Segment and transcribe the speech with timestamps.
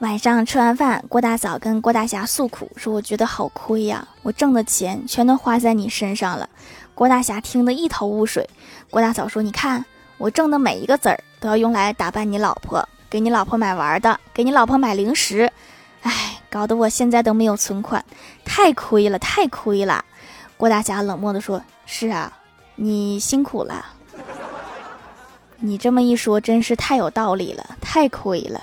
[0.00, 6.48] 晚上吃完饭，郭大嫂跟郭大侠诉苦，说我觉得好亏呀，我挣的钱全都花在你身上了。
[6.94, 8.48] 郭大侠听得一头雾水，
[8.88, 9.84] 郭大嫂说，你看
[10.16, 15.52] 我挣的每一个子儿都要用来打扮你老婆，给你老婆买玩的，给你老婆买零食。
[16.00, 18.02] 哎，搞得我现在都没有存款，
[18.42, 20.02] 太亏了，太亏了。
[20.56, 22.32] 郭大侠冷漠地说，是啊，
[22.74, 23.84] 你辛苦了。
[25.58, 28.58] 你这么一说，真是太有道理了，太亏了。